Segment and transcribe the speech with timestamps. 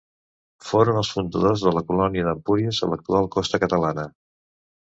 [0.69, 4.09] Foren els fundadors de la colònia d'Empúries a l'actual costa catalana.